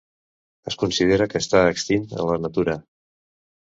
Es 0.71 0.77
considera 0.85 1.29
que 1.35 1.43
està 1.43 1.63
extint 1.77 2.11
a 2.25 2.29
la 2.33 2.43
natura. 2.49 2.79